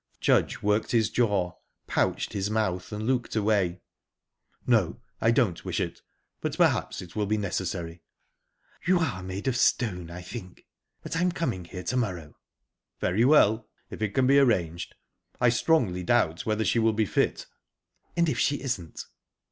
[0.19, 1.51] Judge worked his jaw,
[1.85, 3.81] pouched his mouth, and looked away.
[4.65, 6.01] "No, I don't wish it;
[6.41, 8.01] but perhaps it will be necessary."
[8.87, 10.65] "You are made of stone, I think.
[11.03, 12.35] But I'm coming here to morrow."
[12.99, 14.95] "Very well if it can be arranged.
[15.39, 17.45] I strongly doubt whether she will be fit."
[18.17, 19.05] "And if she isn't?"